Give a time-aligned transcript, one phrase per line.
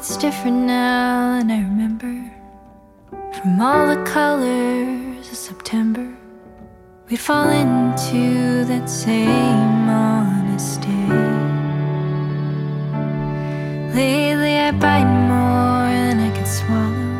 [0.00, 2.12] it's different now and I remember.
[3.34, 6.08] From all the colors of September
[7.10, 11.08] We'd fall into that same honest day
[13.94, 17.12] Lately I bite more than I can swallow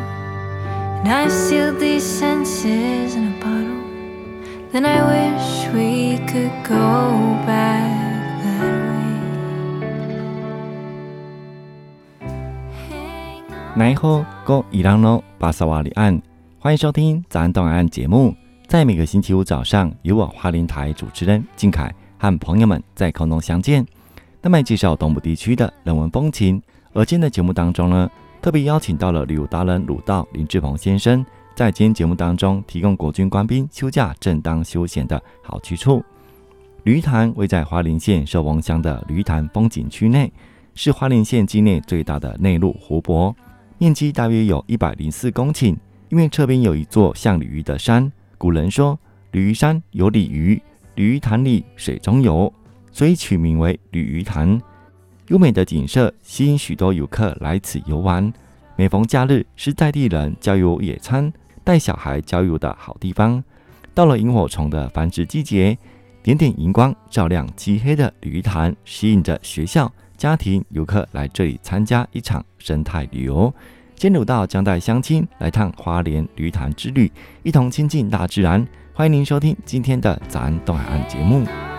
[0.97, 3.83] And I've sealed these senses in a bottle.
[4.71, 6.81] Then I wish we could go
[7.45, 7.90] back
[13.73, 16.21] 奈何哥伊朗诺巴萨瓦里岸，
[16.59, 18.35] 欢迎收听早安东岸节目。
[18.67, 23.85] 在每个星期五早上，由我花莲台主持人靖凯和朋友们在空中相见，
[24.41, 26.61] 那么介绍东部地区的人文风情。
[26.91, 28.11] 而今天的节目当中呢，
[28.41, 31.25] 特别邀请到了旅游达人鲁道林志鹏先生，
[31.55, 36.03] 在今天节目当中提供国军官兵休假正当休闲的好去处。
[36.83, 40.29] 鲤鱼潭位在花莲县寿丰乡的鲤鱼潭风景区内，
[40.75, 43.33] 是花莲县境内最大的内陆湖泊，
[43.81, 45.75] 面积大约有一百零四公顷。
[46.09, 48.11] 因为侧边有一座像鲤鱼的山。
[48.37, 48.99] 古人说
[49.33, 50.61] ：“鲤鱼山有鲤鱼，
[50.93, 52.53] 鲤鱼潭里水中游，
[52.91, 54.61] 所以取名为鲤鱼潭。
[55.29, 58.31] 优美的景色吸引许多游客来此游玩。
[58.75, 63.43] 每逢假日，是在地人郊游野餐、带小孩郊游的好地方。
[63.95, 65.75] 到了萤火虫的繁殖季节，
[66.21, 69.91] 点点荧光照亮漆黑的鲤鱼潭，吸引着学校、
[70.21, 73.51] 家庭、游客来这里参加一场生态旅游。”
[73.97, 77.11] 今天鲁道将带乡亲来趟花莲鱼潭之旅，
[77.41, 78.63] 一同亲近大自然。
[78.93, 81.70] 欢迎您收听今天的早安东海岸节目。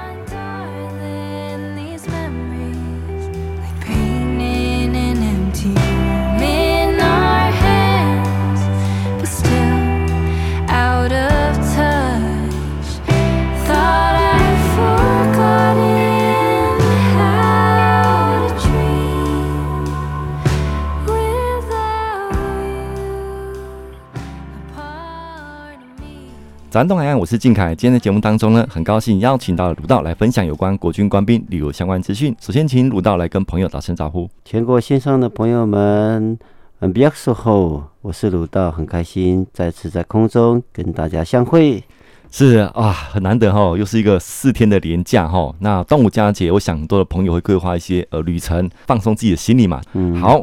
[26.73, 27.75] 早安东海岸，我是靖凯。
[27.75, 32.35] 今天的节目当中呢，很高兴邀请到了鲁道来分享有关国军官兵旅游相关资讯。
[32.41, 34.27] 首先，请鲁道来跟朋友打声招呼。
[34.43, 36.39] 全国线上的朋友们，
[36.79, 41.85] 嗯，比较时候，我是鲁道，很开心再次在空中跟大家相会。
[42.31, 45.55] 是啊，很难得哈，又是一个四天的连假哈。
[45.59, 49.79] 那端午佳节，我想很多的朋友会规划一些呃旅程，放松自己的心理嘛。
[49.93, 50.43] 嗯，好，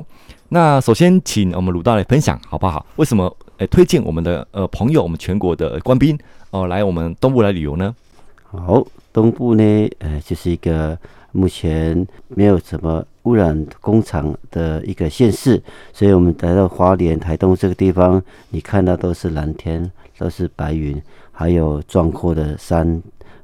[0.50, 2.86] 那首先请我们鲁道来分享好不好？
[2.98, 6.18] 为什么诶推荐我们的呃朋友，我们全国的官兵
[6.52, 7.94] 哦、来我们东部来旅游呢？
[8.46, 8.84] 好，
[9.14, 9.64] 东部呢，
[10.00, 10.98] 呃，就是一个
[11.34, 15.62] 目前没有什么污染工厂的一个县市，
[15.94, 21.00] 所以我们来到花莲、台东这个地方，你看到都是蓝天，都是白云，
[21.32, 23.02] 还有壮阔的山，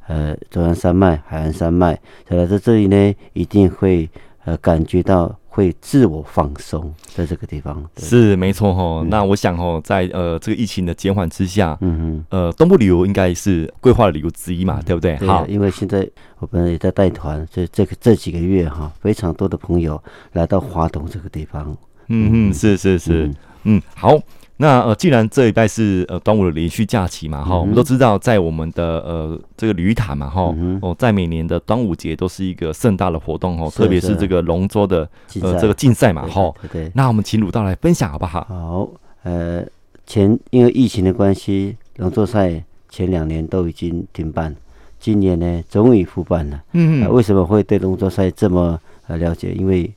[0.07, 1.93] 呃，中央山脉、海岸山脉，
[2.27, 4.09] 所以来到这里呢，一定会
[4.45, 5.37] 呃感觉到。
[5.55, 7.81] 会自我放松，在这个地方。
[7.95, 9.01] 是没错哈。
[9.01, 15.15] 嗯、那我想吼，在呃这个疫情的减缓之下，嗯哼，呃东部旅游应该是规划的旅游之一嘛，对不对？
[15.15, 16.05] 对好，因为现在
[16.39, 21.75] 我们也在带团，所以这个这几个月哈，非常多的朋友来到华东这个地方。
[22.09, 23.35] 嗯嗯，是是是，嗯，
[23.77, 24.19] 嗯好。
[24.57, 35.07] 那呃，既然这一拜是呃端午的连续假期嘛，哈、嗯，我们都知道，在我们的呃这个鲤鱼潭嘛，哈、嗯，哦，在每年的端午节都是一个盛大的活动，哈，特别是这个龙舟的
[35.41, 36.53] 呃这个竞赛嘛，哈。
[36.93, 38.45] 那我们请鲁道来分享好不好？
[38.49, 38.89] 好，
[39.23, 39.65] 呃，
[40.05, 44.55] 前因为疫情的关系，龙舟赛前两年都已经停办，
[45.01, 46.63] 今年呢终于复办了。
[46.71, 47.11] 嗯嗯、呃。
[47.11, 49.51] 为什么会对龙舟赛这么呃了解？
[49.51, 49.91] 因为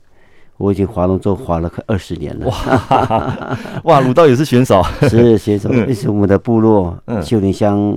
[0.59, 2.47] 我已经划龙舟划了快二十年了。
[2.49, 5.71] 哇哇，鲁道也是选手，是选手。
[5.71, 7.97] 为什么我们的部落嗯秀林乡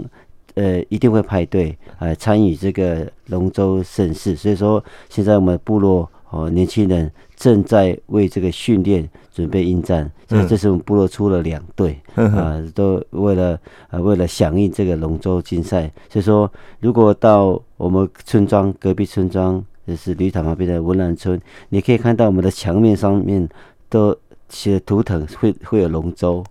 [0.54, 4.36] 呃一定会派队呃参与这个龙舟盛事？
[4.36, 10.10] 所以说现在我们部落哦、呃、年轻人正在为这个训练准备应战。
[10.30, 15.92] 所以这是我们部落出了两队啊、呃，都为了呃为了响应这个龙舟竞赛。
[16.10, 16.50] 所以说，
[16.80, 19.64] 如果到我们村庄隔壁村庄。
[19.92, 23.46] 就是旅塔旁边的文兰村，你可以看到我们的墙面上面
[23.90, 24.18] 都
[24.48, 26.42] 写图腾会，会会有龙舟，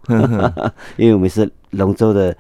[0.99, 2.37] 因为我们是龙舟的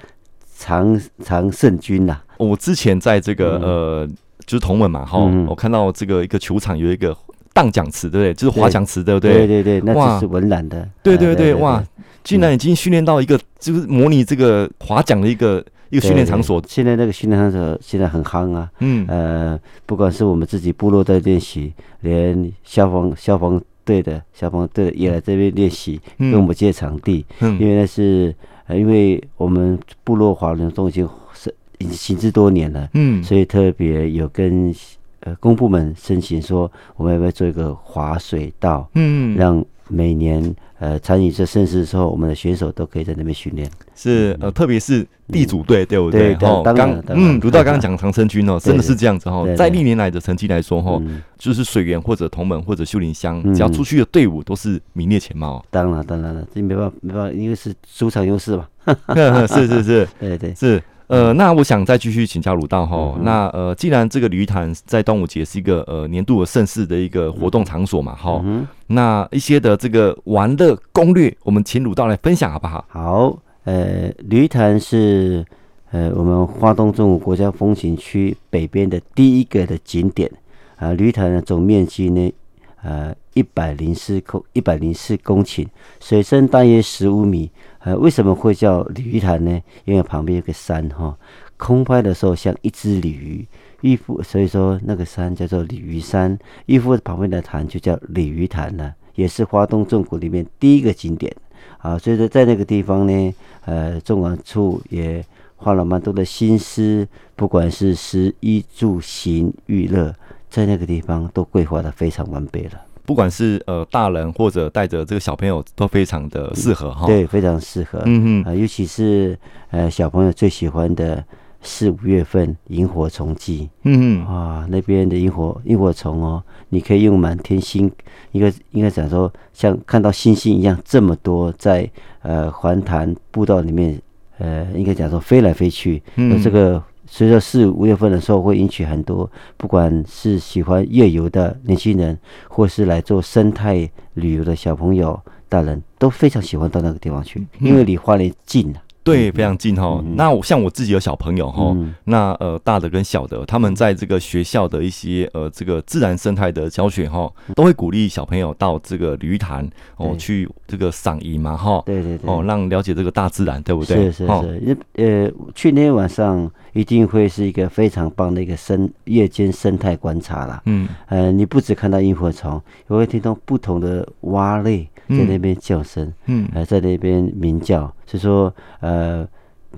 [0.58, 2.20] 常常胜军呐。
[2.36, 4.06] 我之前在这个呃，
[4.44, 7.16] 就是同文嘛，哈、嗯，我看到这个一个球场有一个
[7.54, 8.34] 荡桨池，对不对？
[8.34, 9.46] 就是划桨池，对不对？
[9.46, 10.86] 对对对，那就是文兰的。
[11.02, 11.82] 对对对，哇，
[12.22, 15.64] 竟然已经训练到一个，就是模拟这个划桨的一个。
[15.90, 18.70] 一个训练场所，现在那个训练场所现在很夯啊。
[18.78, 27.26] 嗯，呃，不管是我们自己部落在练习，连消防消防队的消防队也来这边练习，跟我们借场地。
[27.40, 28.34] 嗯，因为那是
[28.66, 32.88] 呃，因为我们部落划龙舟已经是已经行之多年了。
[32.94, 34.72] 嗯，所以特别有跟
[35.20, 38.88] 呃公部门申请说，我们要不要做一个滑水道？
[38.94, 43.68] 嗯，让每年呃参与这盛事的时候，我们的选手都可以在那边训练。
[43.94, 46.34] 是呃，特别是地主队，对不对？
[46.36, 49.44] 哦，刚嗯，如道刚刚讲长生军哦，真的是这样子哈。
[49.56, 51.00] 在历年来的成绩来说哈，
[51.36, 55.62] 就是水源或者同门或者秀林乡，只要出去的队伍都是名列前茅。
[55.70, 58.66] 当然，当然了，这没办法，没办法，因为是主场优势嘛。
[59.46, 60.82] 是是是，对对是。
[61.10, 63.18] 呃，那我想再继续请教鲁道哈。
[63.22, 68.40] 那呃，既然这个鲤鱼潭在端午节是一个呃年度的盛事的一个活动场所嘛，哈，
[68.86, 72.84] 那一些的这个玩乐攻略，我们请鲁道来分享好不好？
[72.88, 75.44] 好，呃，鲤鱼潭是
[75.90, 80.30] 呃我们花东纵谷国家风景区北边的第一个的景点
[80.76, 80.92] 啊。
[80.92, 82.32] 鲤鱼潭的总面积呢，
[82.82, 85.66] 呃，一百零四公一百零四公顷，
[86.00, 87.50] 水深大约十五米。
[87.80, 89.60] 呃，为什么会叫鲤鱼潭呢？
[89.84, 91.16] 因为旁边有个山哈，
[91.56, 93.46] 空拍的时候像一只鲤鱼，
[93.80, 96.38] 玉富，所以说那个山叫做鲤鱼山。
[96.66, 101.34] 玉富旁边的潭就叫鲤鱼潭了，也是花东纵谷里面第一个景点
[101.78, 101.96] 啊。
[101.96, 103.34] 所以说在那个地方呢，
[103.64, 105.24] 呃，纵管处也
[105.56, 110.14] 花了蛮多的心思，不管是食衣住行娱乐，
[110.50, 112.72] 在那个地方都规划的非常完备了。
[113.06, 119.36] 不管是呃大人或者带着这个小朋友都非常的适合哈，对，非常适合，嗯嗯，啊，尤其是
[119.70, 121.24] 呃小朋友最喜欢的
[121.60, 127.90] 四五月份萤火虫季，嗯嗯，啊，那边的萤火萤火虫哦，你可以用满天星，
[128.30, 131.90] 应该应该讲说像看到星星一样这么多在
[132.22, 134.00] 呃环潭步道里面，
[134.38, 136.80] 呃，应该讲说飞来飞去，嗯，这个。
[137.12, 142.16] 所以说四五月份的时候，会引起很多不管是喜欢夜游的年轻人，
[142.48, 148.80] 或是来做生态旅游的小朋友、大人都非常喜欢到那个地方去，因为离花莲近啊。
[149.02, 149.98] 对，非常近哈。
[150.04, 159.66] 嗯、那我像我自己有小朋友哈，嗯、那呃大的跟小的，他们在这个学校的一些呃这个自然生态的教学哈，都会鼓励小朋友到这个鲤鱼潭
[159.96, 161.82] 哦去这个赏萤嘛哈。
[161.86, 162.30] 对对对。
[162.30, 163.96] 哦，让了解这个大自然，对不对？
[163.96, 164.78] 是是是。
[164.96, 170.62] 呃，去那天晚上一定会是一个非常棒的一个生夜间生态观察啦。
[170.66, 170.86] 嗯。
[171.06, 172.60] 呃，你不只看到萤火虫，
[172.90, 174.86] 也会听到不同的蛙类。
[175.10, 179.26] 在那边叫声，嗯，呃，在那边鸣叫，所以说，呃，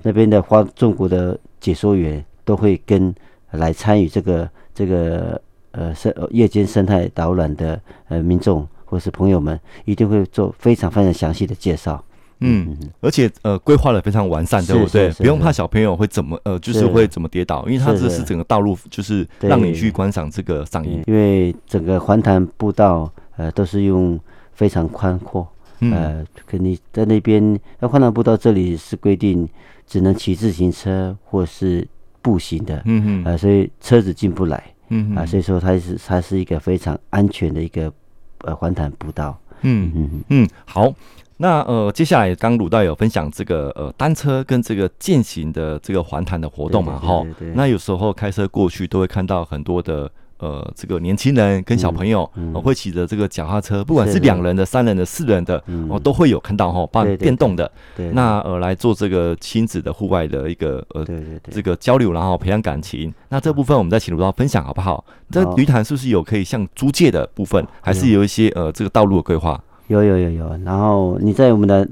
[0.03, 3.13] 那边的花中国的解说员都会跟
[3.51, 5.41] 来参与这个这个
[5.71, 12.03] 呃生夜间生态导览的呃民众或是朋友们，一定会做非常非常详细的介绍。
[12.39, 15.09] 嗯，而且呃，规划的非常完善，对不对？
[15.13, 21.01] 不用怕小朋友会怎么呃，就是会怎么跌倒，因为它这是整个道路，就是让你去观赏这个赏樱。
[21.07, 24.19] 因为整个环潭步道呃都是用。
[24.53, 25.47] 非常宽阔，
[25.79, 29.47] 呃，跟你在那边，那换挡步道这里是规定
[29.85, 31.87] 只能骑自行车或是
[32.21, 37.91] 步行的，嗯嗯，呃，所以车子进不来，嗯啊，所以说它是它是一个非常安全的一个
[38.39, 40.93] 呃环潭步道，嗯嗯嗯，好，
[41.37, 50.09] 那呃接下来刚鲁道有分享这个呃单车跟这个健行的这个环潭的活动嘛，哈，那有时候开车过去都会看到很多的。
[50.39, 55.57] 呃，这个年轻人跟小朋友，嗯嗯呃、会骑着这个脚踏车，不管是两人的、三人的、四人的，
[55.87, 57.65] 哦、呃，都会有看到哈，包括电动的，
[57.95, 63.13] 对对对，那呃来做这个亲子的户外的一个呃对对对这个交流，然后培养感情。
[63.29, 65.05] 那这部分我们再请卢道分享好不好？
[65.31, 69.61] 这鲤鱼潭是不是有可以像租借的部分，还是有一些呃这个道路的规划？
[69.87, 70.57] 有有有有。
[70.65, 71.87] 然后你在我们的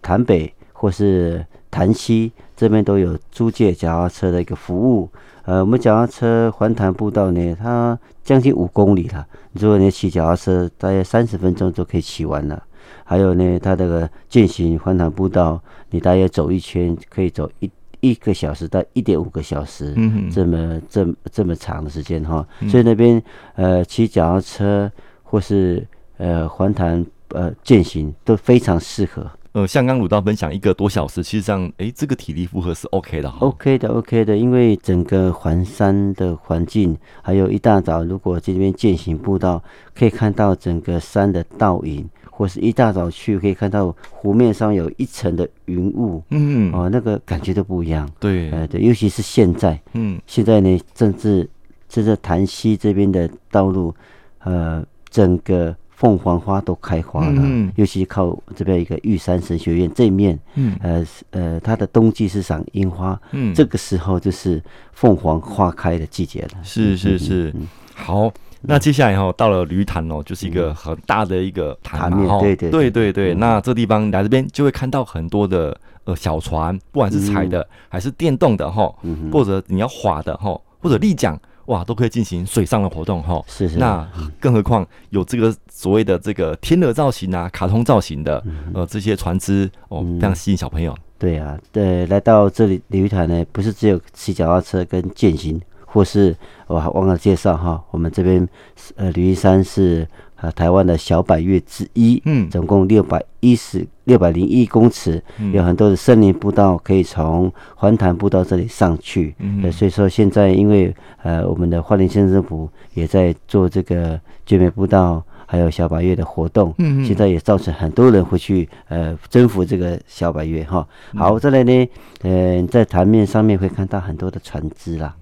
[0.00, 5.08] 潭北或是潭西这边都有租借脚踏车的一个服务。
[5.46, 9.26] 呃，我们脚踏车环潭步道呢，它将近五公里了。
[9.52, 12.62] 如果你骑脚踏车，大约三十分钟就可以骑完了。
[13.04, 15.60] 还有呢，它这个健行环潭步道，
[15.90, 17.70] 你大约走一圈可以走一
[18.00, 22.46] 一个小时到一点五个小时，嗯哼，这么这么这么长的时间哈。
[22.68, 23.22] 所以那边
[23.56, 24.90] 呃骑脚踏车
[25.22, 25.86] 或是
[26.16, 29.30] 呃环潭呃健行都非常适合。
[29.54, 33.38] 呃，像刚鲁道分享一个多小时，其实上，哎，这个体力负荷是 OK 的哈。
[33.38, 39.62] OK 的，OK 的，因为整个环山的环境，还有一大早如果这边践行步道，
[39.94, 48.10] 可以看到整个山的倒影，或是一大早去可以看到湖面上有一层的云雾，嗯，哦，那个感觉都不一样。
[48.18, 51.48] 对，呃，对，尤其是现在，嗯，现在呢，正是
[51.88, 53.94] 这是潭溪这边的道路，
[54.40, 55.72] 呃，整个。
[56.04, 66.62] 凤凰花都开花了，嗯、尤其靠这边一个玉山神学院这面，嗯、呃呃，它的冬季是赏樱花，嗯，这个时候就是凤凰花开的季节了。
[66.62, 68.30] 是是是，嗯、好，
[68.60, 73.34] 那接下来哈，到了鲤鱼潭哦，就是一个很大的一个潭嘛，哈、嗯，对对对对对。
[73.36, 81.40] 那这地方来这边就会看到很多的呃小船，不管是踩的、嗯、还是电动的哈，嗯、或者你要划的哈，或者立桨。
[81.68, 83.42] 哇，都可以进行水上的活动哈。
[83.46, 83.78] 是是。
[83.78, 84.06] 那
[84.38, 90.94] 更何况有这个所谓的这个天鹅造型啊、卡通造型的，嗯、呃，这些船只哦，非常吸引小朋友。
[91.18, 96.34] 对啊，对，来到这里鲤鱼潭呢，不是只有骑脚踏车跟健行，或是
[96.68, 98.48] 我还忘了介绍哈，我们这边
[98.94, 100.06] 呃鲤鱼山是。
[100.36, 120.86] 啊，台湾的小百越之一，嗯，总共六百一十六百零一公尺，嗯，有很多的森林步道可以从环潭步道这里上去，嗯，呃，所以说现在因为呃我们的花莲县政府也在做这个绝美步道，还有小白月的活动，嗯，现在也造成很多人会去呃征服这个小白月哈。
[121.14, 121.88] 好，再来呢，
[122.22, 125.14] 呃，在台面上面会看到很多的船只啦，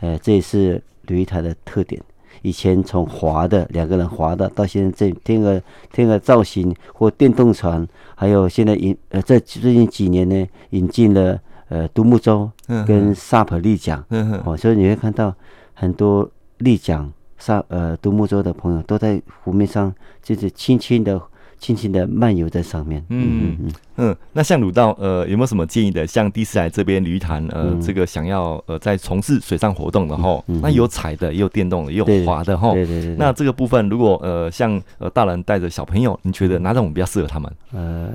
[0.00, 2.00] 呃，这也是鲤鱼潭的特点。
[2.42, 5.60] 以前从划的两个人划的，到现在这天鹅
[5.92, 11.36] 天鹅造型或电动船，还有现在引呃在最近几年呢引进了
[11.68, 12.48] 呃独木舟
[12.86, 14.04] 跟 SUP 立桨，
[14.44, 15.34] 哦，所以你会看到
[15.74, 21.20] 很多立桨 SUP 呃独木舟的朋友都在湖面上就是轻轻的。
[21.60, 23.04] 轻轻的漫游在上面。
[23.08, 26.06] 嗯嗯嗯，那像鲁道，呃，有没有什么建议的？
[26.06, 32.72] 像第一次来这边鲤鱼潭，呃，嗯、这个想要呃在从事水上活动的哈，嗯嗯、那有踩的，也有电动的，也有滑的哈。
[32.74, 33.16] 对对对。
[33.16, 37.52] 那这个部分，如果呃像呃大人带着小朋友，你觉得哪种比较适合他们？
[37.72, 38.12] 呃，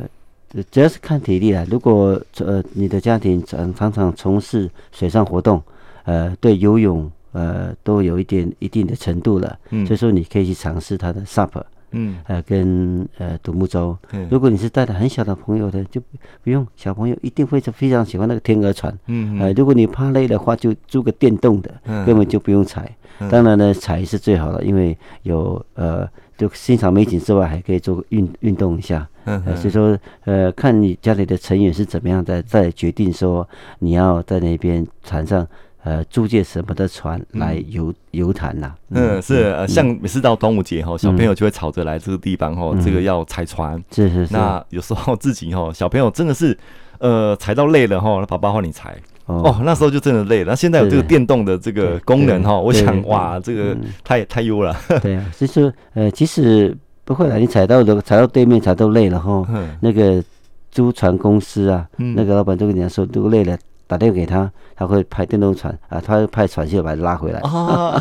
[0.72, 1.66] 主要是看体力啦。
[1.70, 5.62] 如果呃你的家庭常常常从事水上活动，
[6.06, 11.62] 呃，对游泳呃都有一点一定的程度了，嗯，所以说你可以去尝试它的 SUP。
[11.96, 16.02] 嗯，呃，跟呃独木舟，嗯、如果你是带着很小的朋友的，就
[16.44, 18.92] 不用，小朋友一定会是非常喜欢那个天鹅船。
[19.06, 22.92] 嗯，呃，如果你怕累的话，就租个电动的，嗯、根本就不用踩。
[23.20, 29.08] 嗯、当然呢，踩是最好的，因为有呃，就欣赏美景之外，还可以做个运运动一下。
[29.26, 33.48] 嗯、呃，所以说呃，看你家里的成员是怎么样的，再决定说
[33.78, 35.48] 你要在那边船上。
[35.84, 38.74] 呃，租借什么的船来游游谈呐？
[38.92, 43.78] 嗯，是呃，像每次到端午节哈，小朋友就会吵着来这个地方哈，这个要踩船。
[43.92, 44.34] 是是是。
[44.34, 46.58] 那有时候自己哈，小朋友真的是
[47.00, 48.96] 呃踩到累了哈，那爸爸换你踩。
[49.26, 50.52] 哦，那时候就真的累了。
[50.52, 53.76] 那现在有这个电动的这个功能哈，我想哇，这个
[54.06, 54.74] 太太优了。
[55.02, 56.74] 对啊，其实呃，即使
[57.04, 59.46] 不会了，你踩到的踩到对面踩到累了哈，
[59.82, 60.24] 那个
[60.72, 63.58] 租船公司啊，那个老板都跟你说，如果累了。
[63.94, 67.40] 打电话给他，他会派电动船啊，他会派船去把他拉回来。
[67.42, 67.96] 哦，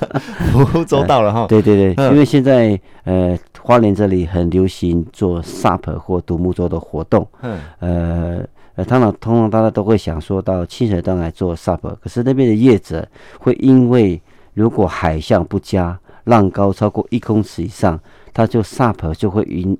[0.72, 1.46] 福州到了哈。
[1.46, 7.28] 对对对，因为现在呃，花莲这里很流行做 SUP 或独木舟的活动。
[7.42, 7.60] 嗯。
[7.80, 8.40] 呃
[8.76, 13.06] 呃，当然，通常大家都会想说到清水断崖做 SUP，可是那边的业者
[13.38, 14.18] 会因为
[14.54, 18.00] 如果海象不佳，浪高超过一公尺以上，
[18.32, 19.78] 它就 SUP 就会移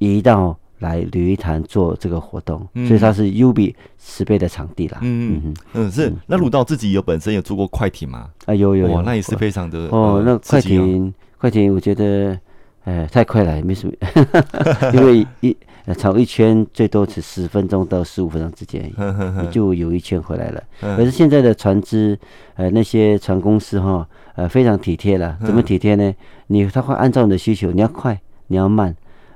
[0.00, 0.56] 移到。
[0.84, 4.98] 来旅一潭做这个活动，嗯、所以它是 UB 十倍的场地啦。
[5.00, 6.12] 嗯嗯嗯，是。
[6.26, 8.28] 那鲁道自己有本身有做过快艇吗？
[8.44, 9.02] 啊，有有有。
[9.02, 10.22] 那也是非常的哦。
[10.24, 12.38] 那快艇，快艇，我觉得，
[12.84, 13.94] 呃，太快了，没什么。
[14.92, 15.56] 因为一
[16.00, 18.92] 跑一圈最多是十分钟到十五分钟之间，
[19.40, 20.62] 你就游一圈回来了。
[20.80, 22.18] 可是现在的船只，
[22.56, 25.36] 呃，那些船公司哈，呃，非常体贴了。
[25.44, 26.14] 怎么体贴呢？
[26.48, 28.94] 你他会按照你的需求，你要快，你要慢。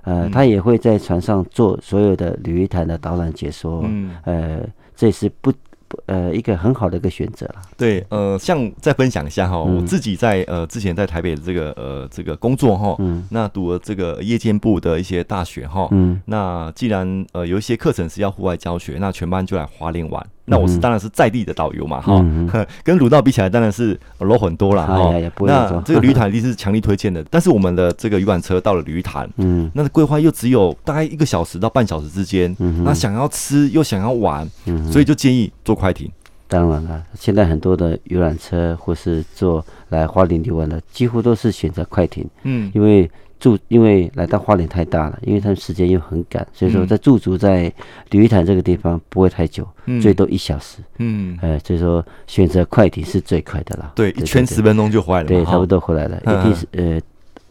[0.08, 4.60] 呃，他也会在船上做所有的鲤鱼潭的导览解说，嗯，呃，
[4.96, 5.52] 这是不
[5.86, 7.54] 不呃一个很好的一个选择了。
[7.76, 20.26] 对，呃，像再分享一下哈，我自己在呃之前在台北的这个呃这个工作哈，嗯，那读了这个夜间部的一些大学哈，嗯，那既然呃有一些课程是要户外教学，那全班就来花莲玩。
[20.48, 22.24] 那我是当然是在地的导游嘛，哈，
[22.82, 25.12] 跟鲁道比起来当然是 low 很多了哈。
[25.40, 34.48] 那这个鲤鱼潭一定是强力推荐的， 但是我们的这个游览车到了鲤鱼潭，嗯，那规划又只有大概一个小时到半小时之间，嗯那想要吃又想要玩，
[34.90, 36.10] 所以就建议坐快艇。
[36.46, 43.10] 当然了，现在很多的游览车或是坐来花莲游玩的，几乎都是选择快艇，嗯，因为。
[43.38, 47.72] 住，因为来到花莲太大了，因为他们时间又很赶，所以说在驻足在
[48.10, 50.78] 鲤鱼潭这个地方不会太久，嗯、最多一小时。
[50.98, 53.92] 嗯，呃，所以说选择快艇是最快的了。
[53.94, 55.28] 对，一圈十分钟就回来了。
[55.28, 57.00] 对，差不多回来了，一定是呃，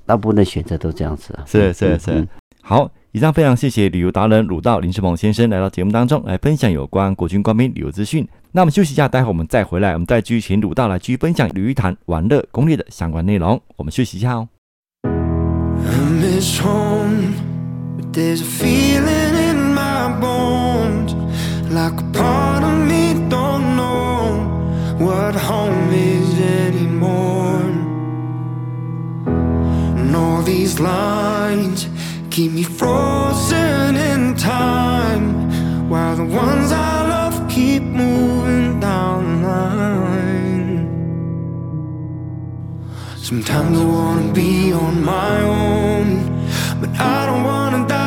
[0.05, 1.43] 大部分的选择都这样子啊。
[1.45, 2.11] 是是是。
[2.11, 2.27] 嗯、
[2.61, 8.27] 好，以上非常谢谢旅游达人鲁道林世鹏先生来到节目当中来分享有关国军官兵旅游资讯。
[8.51, 13.61] 那我们休息一下，待会我们再回来，我们再继续请鲁道来继续分享鲤鱼潭玩乐攻略的相关内容。
[13.75, 14.47] 我们休息一下哦。
[16.39, 17.33] It's home,
[17.97, 21.15] but there's a feeling in my bones,
[21.71, 24.45] like a part of me don't know
[24.99, 27.63] what home is anymore.
[29.97, 31.87] And all these lines
[32.29, 38.26] keep me frozen in time, while the ones I love keep moving
[43.27, 46.07] Sometimes I wanna be on my own,
[46.79, 48.06] but I don't wanna die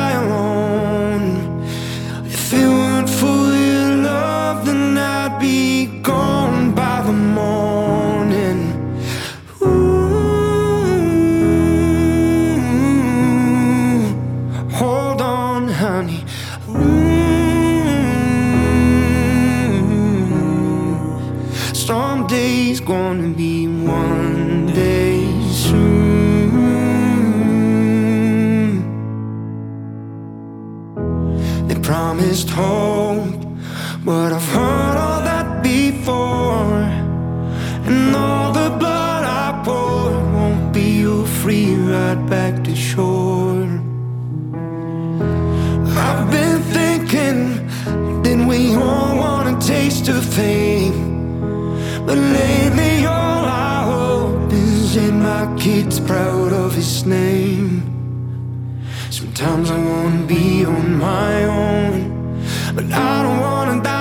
[59.11, 62.45] Sometimes I wanna be on my own,
[62.77, 64.00] but I don't wanna die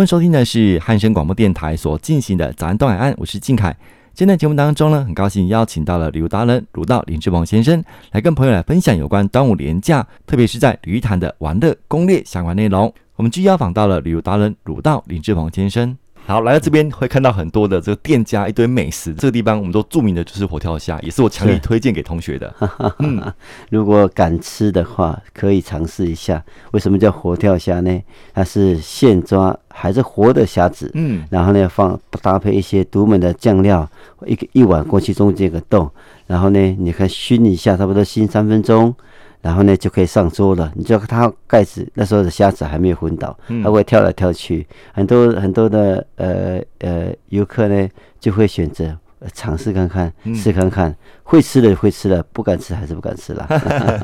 [0.00, 3.76] 们收听的是汉声广播电台所进行的早安东海岸，我是靖凯。
[4.14, 12.90] 今天的节目当中呢，很高兴邀请到了旅游达人鲁道林志鹏先生，来跟朋友来分享有关端午连假，特别是在旅潭的玩乐攻略相关内容。
[13.16, 15.94] 我们继续邀访到了旅游达人鲁道林志鹏先生。
[16.26, 19.12] 好，来到这边会看到很多的这个店家，一堆美食。
[19.14, 22.54] 这个地方我们都著名的就是活跳虾，也是我强力推荐给同学的。
[23.00, 23.20] 嗯，
[23.68, 26.40] 如果敢吃的话，可以尝试一下。
[26.70, 28.00] 为什么叫活跳虾呢？
[28.32, 30.88] 它是现抓还是活的虾子？
[30.94, 33.88] 嗯，然后呢，放搭配一些独门的酱料，
[34.24, 35.90] 一个一碗过去中间有个洞，
[36.28, 38.94] 然后呢，你看熏一下，差不多熏三分钟。
[39.42, 40.70] 然后呢，就可以上桌了。
[40.74, 44.66] 你知道它盖子那时候的虾子还没有昏倒，它会跳来跳去。
[44.92, 48.96] 很多很多的呃呃游客呢，就会选择
[49.32, 50.94] 尝试看看，试看看。
[51.22, 53.46] 会吃的会吃的，不敢吃还是不敢吃啦。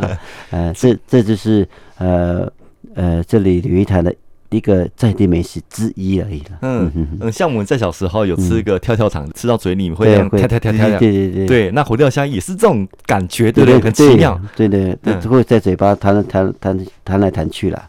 [0.51, 1.69] 呃，这这就是
[1.99, 2.51] 呃
[2.95, 4.15] 呃这里鲤鱼潭的。
[4.51, 6.59] 一个在地美食之一而已了。
[6.63, 10.99] 嗯嗯，像我们在小时候有吃一个跳跳糖，吃到嘴里会这样跳跳跳跳。
[10.99, 13.81] 对对对对，那活跳虾也是这种感觉，对不对？
[13.81, 14.41] 很奇妙。
[14.55, 17.89] 对对对，会在嘴巴弹弹弹弹来弹去了，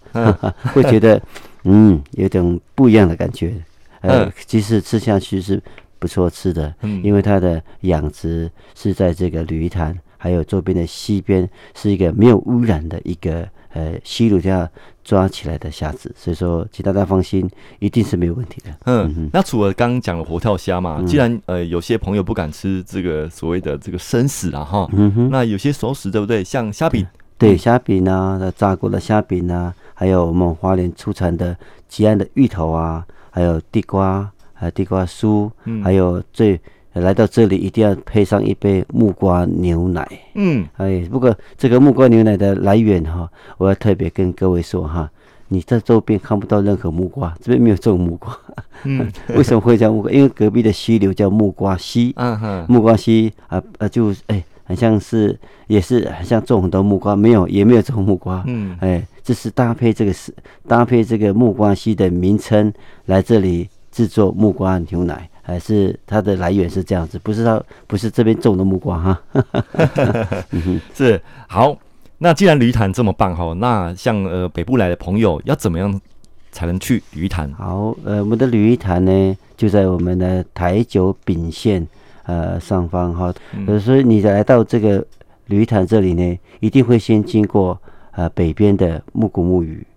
[0.74, 1.22] 会觉得
[1.64, 3.54] 嗯有点不一样的感觉。
[4.02, 5.62] 呃，其实吃下去是
[6.00, 13.48] 不错吃的，因为它的养殖是在这个旅潭，还有周边的溪边，是一个没有污染的一个。
[13.78, 14.68] 呃，溪流下
[15.04, 18.72] 抓起来的虾子，所以说，请大家放心，一定是没有问题的。
[18.86, 26.44] 嗯，嗯那除了刚刚讲的活跳虾嘛，嗯、既然呃有些朋友不敢吃这个所谓的这个生食啊哈，嗯，那有些熟食对不对？
[26.44, 27.06] 像虾饼，
[27.38, 31.56] 对，虾饼啊，炸过的虾饼啊，还有我们花莲出产的
[31.88, 36.60] 吉安的芋头啊，还有地瓜，还有地瓜酥，嗯、还有最。
[37.00, 40.08] 来到这里一定要配上一杯木瓜牛奶。
[40.36, 45.10] 嗯，哎，不过这个木瓜牛奶的来源哈，我要特别跟各位说哈，
[45.48, 48.38] 你在周边看不到任何木瓜，这边没有种木瓜。
[48.84, 50.12] 嗯， 为什么会叫木瓜？
[50.12, 52.14] 因为隔壁的溪流叫木瓜溪。
[52.16, 58.44] 嗯哼，木瓜溪啊啊，就哎，很像是也是很像种很多木瓜，没有也没有种木瓜。
[58.48, 60.34] 嗯，哎，这是搭配这个是
[60.68, 62.72] 搭配这个木瓜溪的名称
[63.06, 65.28] 来这里制作木瓜牛奶。
[65.42, 69.22] 还是它的来源是这样子，不是它不是这边种的木瓜哈。
[70.94, 71.74] 是好，
[72.18, 76.02] 那既然鲤鱼潭这么棒哈，那像呃北部来的朋友要怎么样
[76.52, 77.50] 才能去鲤鱼潭？
[77.54, 81.88] 好，呃，我们的鲤鱼潭呢就在我们的台九丙线
[82.24, 83.34] 呃上方哈，
[83.68, 84.98] 呃，所以你来到这个
[85.46, 87.82] 鲤鱼潭这里呢，一定会先经过
[88.12, 89.88] 呃北边的木古木鱼。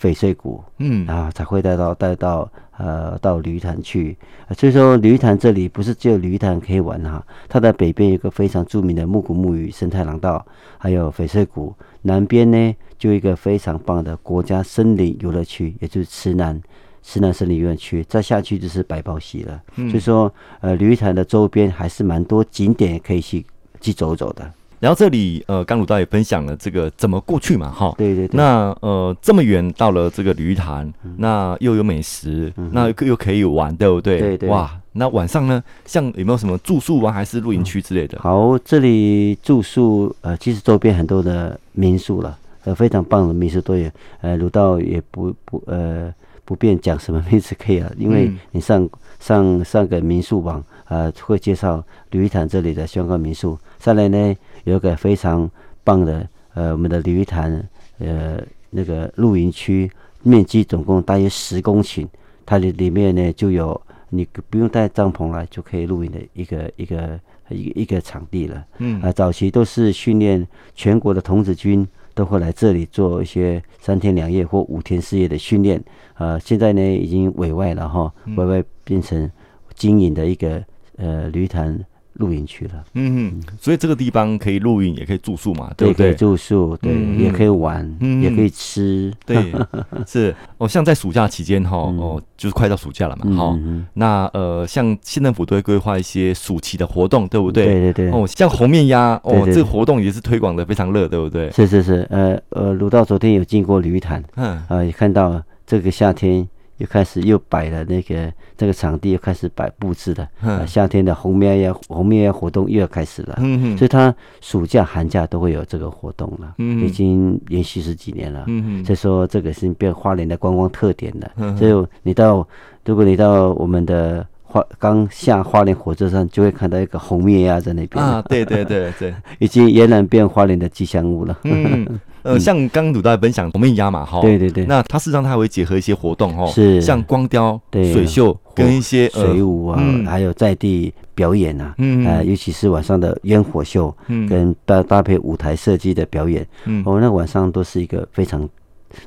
[0.00, 4.16] 翡翠谷，嗯，然后才会带到带到呃到鲤鱼潭去，
[4.56, 10.44] 所以说鲤鱼潭这里不是只有鲤鱼潭可以玩哈，它的北边有个非常著名的木古木鱼生态廊道，
[10.78, 16.58] 还有翡翠谷，南边呢就一个非常棒的国家森林游乐区，也就是池南
[17.02, 23.44] 池南森林游乐区，再下去就是白袍溪了，所以说呃鲤鱼潭的周边还是蛮多景点可以去
[23.80, 24.50] 去走走的。
[24.80, 28.36] 然后这里呃，刚鲁道也分享了这个怎么过去嘛，哈，对对对。
[28.36, 34.18] 那呃这么远到了这个鲤鱼潭，嗯、那又有美食，嗯、那又可以玩，对不对？
[34.18, 34.48] 对对。
[34.48, 38.18] 哇，那晚上呢，像有没有什么住宿啊，还是露营区之类的？
[38.20, 43.90] 好，这里住宿呃，其实周边很多的民宿了，呃，非常棒的民宿都有。
[44.22, 46.10] 呃，鲁道也不不呃
[46.46, 48.90] 不便讲什么名字可以了，因为你上、嗯、
[49.20, 53.58] 上上个民宿网呃会介绍鲤鱼潭这里的相关民宿。
[53.78, 54.34] 再来呢。
[54.64, 55.50] 有个非常
[55.82, 57.68] 棒的，呃，我们的鲤鱼潭，
[57.98, 59.90] 呃，那个露营区，
[60.22, 62.06] 面积总共大约十公顷，
[62.44, 68.64] 它的里面呢就有你不用带帐篷来就可以露营的一个一个一个一个场地了。
[68.78, 75.82] 嗯，啊、呃，早期都是训练全国的童子军都会来这里做一些三天两夜或五天四夜的训练，
[76.18, 79.30] 呃，现在呢已经委外了哈，委外变成
[79.74, 80.62] 经营的一个
[80.96, 81.82] 呃鲤鱼潭。
[82.20, 86.08] 露营去了，嗯哼，所以这个地方可以露营，也可以住宿嘛，对不对？
[86.08, 89.52] 可以住宿，对，嗯、也可以玩，嗯、也可以吃，对，
[90.06, 90.68] 是哦。
[90.68, 93.86] 像在暑假期间哈，嗯、哦，就是快到暑假了嘛，哈、嗯哦。
[93.94, 97.64] 那呃，像县政府都会规划一些暑期的活动，对不对？
[97.64, 98.10] 对对对。
[98.12, 101.50] 哦，像红面鸭，哦，这个活动也是推广的非常热，对不对？
[101.50, 106.46] 是是是，呃呃，鲁道昨天有经过鲤鱼潭，嗯，啊、呃，也看到这个夏天。
[106.80, 110.26] 又开始又摆了那个这个场地，又开始摆布置了。
[110.42, 113.36] 嗯、夏天的红面呀红面呀活动又要开始了。
[113.38, 116.54] 嗯，所以他暑假寒假都会有这个活动了。
[116.56, 118.44] 嗯，已经连续十几年了。
[118.46, 121.30] 嗯，所以说这个是变花莲的观光特点了。
[121.36, 122.46] 嗯，所以你到
[122.86, 128.04] 如果你到我们的花刚下花莲火车站，就会看到一个红面鸭在那边。
[128.04, 131.38] 啊，对对对对， 已经俨然变花莲的吉祥物了。
[131.44, 131.86] 嗯。
[132.22, 148.46] 呃，像刚刚鲁大分享红面鸭嘛，哈，对对对，那它事实上它还会结合一些活动，哈，是像光雕、水秀跟一些水舞啊，还有在地表演啊，嗯，呃，尤其是晚上的烟火秀，嗯，跟搭搭配舞台设计的表演，嗯，哦，那晚上都是一个非常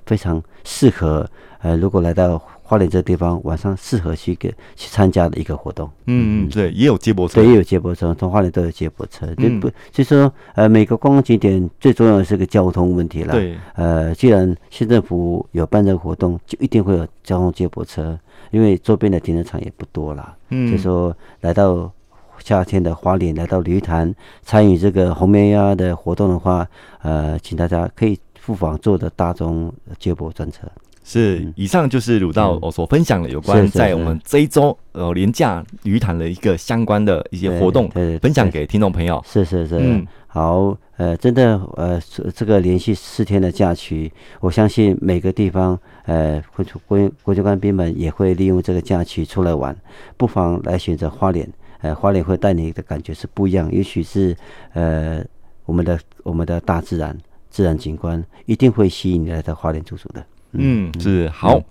[0.08, 1.23] 非常适合，
[1.62, 2.41] 呃，如果来到。
[2.73, 5.88] 花莲这个地方晚上适合去给去参加的一个活动。
[6.07, 9.27] 嗯嗯，对，也有接驳车，对，也有接驳车，从花莲都有接驳车。
[9.36, 13.33] 就不，就说呃，每个观光景点最重要的是个交通问题了。
[13.33, 18.17] 对，呃，既然县政府有办这个活动，就一定会有交通接驳车，
[18.49, 20.36] 因为周边的停车场也不多了。
[20.49, 21.91] 嗯，所以说来到
[22.39, 26.67] 夏天的花莲，来到鲤鱼潭参与这个红棉鸭的活动的话，
[27.03, 30.67] 呃，请大家可以不妨坐的大众接驳专车。
[31.03, 37.89] 是，以上就是鲁道我所分享的有关在我们这一周呃廉价鱼潭的一个相关的一些活动，
[38.21, 39.21] 分享给听众朋友。
[39.27, 42.01] 是是是，嗯，好，呃，真的呃，
[42.33, 49.75] 这个连续四天的假期，我相信每个地方呃，国国国军官兵们也会利用这个假期出来玩，
[50.15, 51.47] 不妨来选择花莲，
[51.81, 54.33] 呃，花莲会带你的感觉是不一样，也许是
[54.71, 55.21] 呃，
[55.65, 57.17] 我们的我们的大自然
[57.49, 60.25] 自然景观一定会吸引你来到花莲住宿的。
[60.53, 61.57] 嗯，是好。
[61.57, 61.63] 嗯、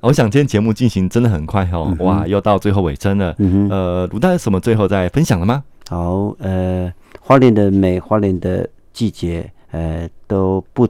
[0.00, 3.34] 我想今天节目进行真的很快哦，嗯、哇，又到最后尾声了。
[3.38, 5.64] 嗯哼呃，鲁大有什么最后再分享了吗？
[5.88, 10.86] 好，呃，花莲的美，花莲的季节，呃，都不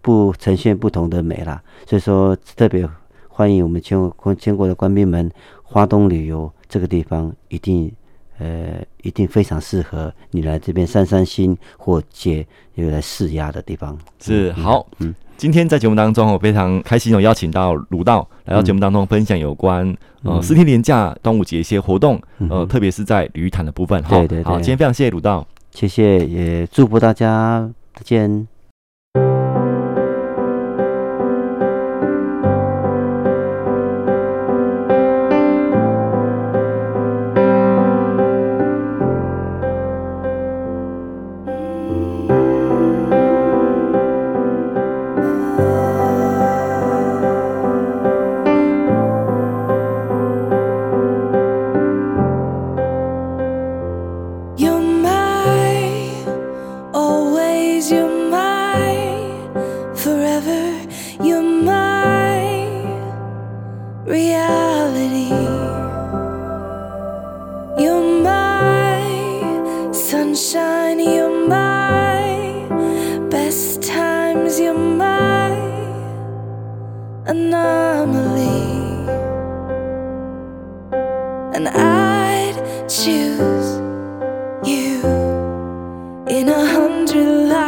[0.00, 1.62] 不呈现不同的美啦。
[1.86, 2.88] 所以说，特别
[3.28, 5.30] 欢迎我们全国全国的官兵们，
[5.62, 7.92] 花东旅游这个地方一定
[8.38, 13.96] 呃一定非常适合你来这边散散心或解又来释压的地方。
[14.20, 15.14] 是好，嗯。
[15.36, 19.86] 今天在节目当中，我非常开心有邀请到鲁道来到节目当中分享有关、
[20.22, 24.16] 嗯、呃四天连假端午节一些活动，嗯、呃特别是在鲤鱼潭的部分哈。
[24.16, 24.44] 对对对。
[24.44, 28.55] 好，今天非常谢谢鲁道，谢谢，也祝福大家，再见。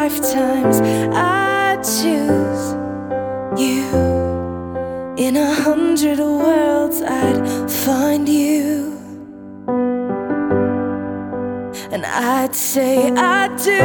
[0.09, 0.81] lifetimes.
[1.15, 2.65] I choose
[3.61, 3.85] you.
[5.19, 8.97] In a hundred worlds, I'd find you.
[11.93, 13.83] And I'd say I do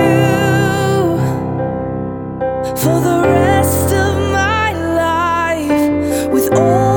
[2.81, 4.71] for the rest of my
[5.03, 6.93] life with all.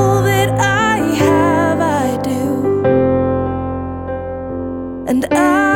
[5.09, 5.66] And I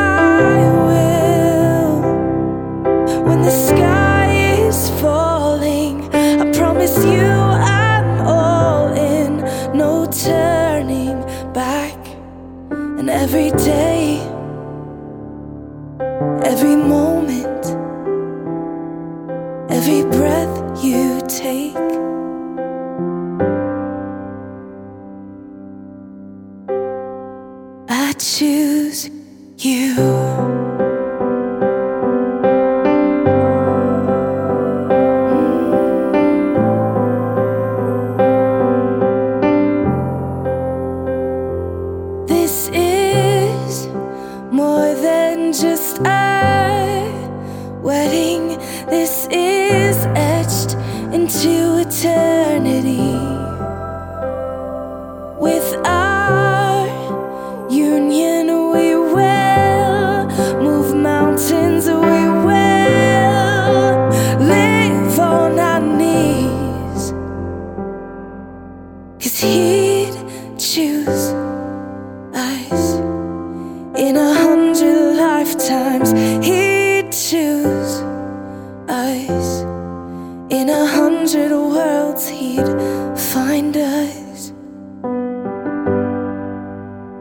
[28.42, 29.08] choose
[29.58, 30.91] you.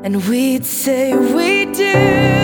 [0.04, 2.41] and we'd say we do.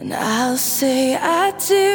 [0.00, 1.92] And I'll say I do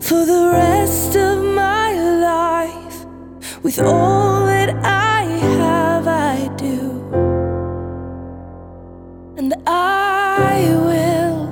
[0.00, 3.06] for the rest of my life.
[3.62, 6.80] With all that I have, I do.
[9.36, 11.46] And I will.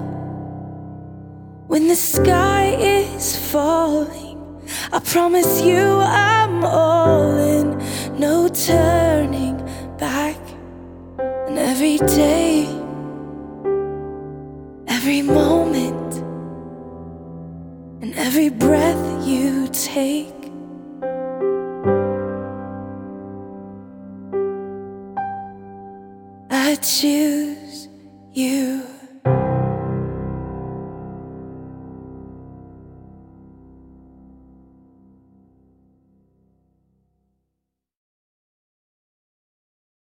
[1.69, 4.39] When the sky is falling,
[4.93, 7.79] I promise you I'm all in,
[8.19, 9.57] no turning
[9.99, 10.41] back.
[11.47, 12.58] And every day
[18.39, 20.33] every breath you take.
[26.49, 27.48] I choose.